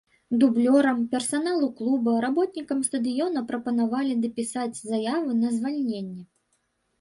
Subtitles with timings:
[0.43, 6.23] Дублёрам, персаналу клуба, работнікам стадыёна прапанавалі напісаць заявы на звальненне.